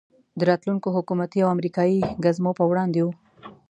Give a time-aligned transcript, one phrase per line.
[0.39, 3.13] د راتلونکو حکومتي او امریکایي ګزمو په وړاندې وو.